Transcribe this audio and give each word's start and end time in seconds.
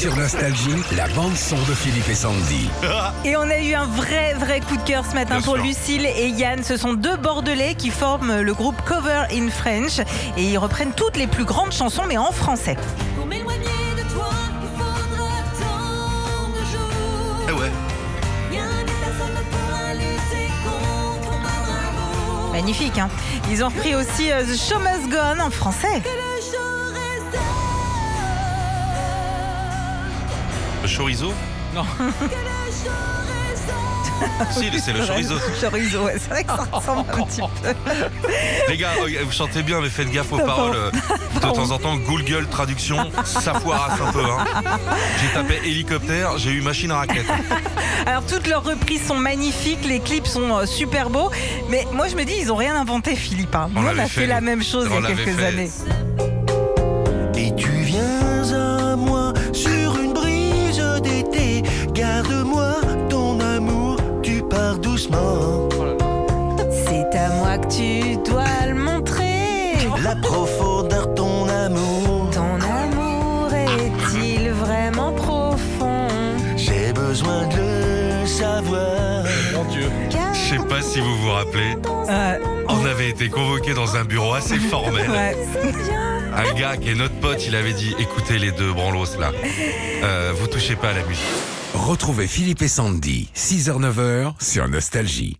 Sur 0.00 0.16
Nostalgie, 0.16 0.70
la 0.96 1.06
bande-son 1.08 1.56
de 1.56 1.74
Philippe 1.74 2.08
et 2.08 2.14
Sandy. 2.14 2.70
Et 3.26 3.36
on 3.36 3.42
a 3.42 3.58
eu 3.58 3.74
un 3.74 3.84
vrai, 3.84 4.32
vrai 4.32 4.60
coup 4.60 4.78
de 4.78 4.82
cœur 4.82 5.04
ce 5.04 5.14
matin 5.14 5.34
Bien 5.34 5.42
pour 5.42 5.56
sûr. 5.56 5.64
Lucille 5.64 6.06
et 6.06 6.28
Yann. 6.28 6.64
Ce 6.64 6.78
sont 6.78 6.94
deux 6.94 7.18
Bordelais 7.18 7.74
qui 7.74 7.90
forment 7.90 8.40
le 8.40 8.54
groupe 8.54 8.80
Cover 8.86 9.24
in 9.30 9.50
French 9.50 9.98
et 10.38 10.42
ils 10.44 10.56
reprennent 10.56 10.94
toutes 10.94 11.18
les 11.18 11.26
plus 11.26 11.44
grandes 11.44 11.72
chansons 11.72 12.04
mais 12.08 12.16
en 12.16 12.32
français. 12.32 12.76
Pour 13.14 13.26
m'éloigner 13.26 13.58
de 13.60 14.02
toi, 14.14 14.30
il 14.62 14.68
faudra 14.78 15.28
tant 15.60 16.48
de 16.48 16.64
jours. 16.64 17.46
Eh 17.50 17.52
ouais. 17.52 17.70
Rien 18.50 18.64
ni 18.78 18.92
personne 19.02 19.34
ne 19.34 19.42
pourra 19.50 19.92
lutter 19.92 20.48
contre 20.64 21.30
mon 21.30 22.38
amour. 22.46 22.52
Magnifique, 22.52 22.96
hein 22.98 23.10
Ils 23.50 23.62
ont 23.62 23.68
repris 23.68 23.94
aussi 23.94 24.32
euh, 24.32 24.44
The 24.44 24.56
Show 24.56 24.78
Must 24.78 25.10
Go 25.10 25.18
On 25.36 25.40
en 25.40 25.50
français. 25.50 26.00
Que 26.02 26.08
le 26.08 26.40
jour 26.40 26.69
Le 30.82 30.88
chorizo 30.88 31.32
Non. 31.74 31.84
Si, 34.52 34.66
c'est 34.80 34.92
le 34.92 35.02
chorizo. 35.06 35.34
Chorizo, 35.60 36.02
ouais, 36.04 36.16
c'est 36.18 36.28
vrai 36.28 36.44
que 36.44 36.50
ça 36.50 36.66
ressemble 36.70 37.06
un 37.10 37.22
petit 37.24 37.40
peu. 37.40 37.68
Les 38.68 38.76
gars, 38.76 38.90
euh, 39.02 39.24
vous 39.24 39.32
chantez 39.32 39.62
bien, 39.62 39.80
mais 39.80 39.88
faites 39.88 40.10
gaffe 40.10 40.30
aux 40.32 40.38
paroles. 40.38 40.76
De 41.34 41.40
temps 41.40 41.70
en 41.70 41.78
temps, 41.78 41.96
Google 41.96 42.46
traduction, 42.50 43.10
ça 43.24 43.54
foirasse 43.54 43.98
un 43.98 44.12
peu. 44.12 44.22
Hein. 44.22 44.44
J'ai 45.22 45.28
tapé 45.32 45.60
hélicoptère, 45.64 46.36
j'ai 46.36 46.50
eu 46.50 46.60
machine 46.60 46.90
à 46.90 46.96
raquette. 46.98 47.24
Alors 48.04 48.26
toutes 48.26 48.46
leurs 48.46 48.62
reprises 48.64 49.06
sont 49.06 49.14
magnifiques, 49.16 49.86
les 49.86 50.00
clips 50.00 50.26
sont 50.26 50.54
euh, 50.54 50.66
super 50.66 51.08
beaux, 51.08 51.30
mais 51.70 51.86
moi 51.94 52.08
je 52.08 52.14
me 52.16 52.24
dis 52.24 52.34
ils 52.38 52.52
ont 52.52 52.56
rien 52.56 52.78
inventé 52.78 53.16
Philippe. 53.16 53.54
hein. 53.54 53.70
On 53.74 53.80
Nous, 53.80 53.86
on 53.88 53.90
a 53.98 54.02
fait, 54.06 54.22
fait, 54.22 54.26
la 54.26 54.42
même 54.42 54.62
chose 54.62 54.86
On 54.92 54.98
il 54.98 55.02
y 55.02 55.06
a 55.06 55.14
quelques 55.14 55.34
fait. 55.38 55.44
années. 55.46 55.70
Que 67.58 67.66
tu 67.66 68.16
dois 68.30 68.66
le 68.68 68.74
montrer. 68.74 69.74
La 70.04 70.14
profondeur 70.16 71.08
de 71.08 71.14
ton 71.14 71.48
amour, 71.48 72.30
Ton 72.32 72.54
amour 72.64 73.52
est-il 73.52 74.50
vraiment 74.50 75.12
profond? 75.12 76.06
J'ai 76.56 76.92
besoin 76.92 77.46
de 77.48 78.20
le 78.22 78.26
savoir. 78.26 79.24
Je 80.32 80.56
sais 80.56 80.64
pas 80.68 80.80
si 80.82 81.00
vous 81.00 81.16
vous 81.18 81.30
rappelez, 81.30 81.76
Euh, 82.08 82.38
on 82.68 82.84
avait 82.86 83.10
été 83.10 83.28
convoqués 83.28 83.74
dans 83.74 83.96
un 83.96 84.04
bureau 84.04 84.34
assez 84.34 84.58
formel. 84.72 85.10
ouais. 85.10 85.36
Un 86.34 86.54
gars 86.58 86.76
qui 86.76 86.90
est 86.90 86.94
notre 86.94 87.14
pote, 87.20 87.44
il 87.46 87.54
avait 87.56 87.72
dit 87.72 87.94
écoutez 87.98 88.38
les 88.38 88.52
deux 88.52 88.72
branlos 88.72 89.16
là, 89.18 89.32
euh, 90.04 90.32
vous 90.40 90.46
touchez 90.46 90.76
pas 90.76 90.90
à 90.90 90.94
la 90.94 91.02
musique. 91.04 91.24
Retrouvez 91.74 92.26
Philippe 92.26 92.62
et 92.62 92.68
Sandy, 92.68 93.28
6h-9h 93.34 94.32
sur 94.40 94.68
Nostalgie. 94.68 95.36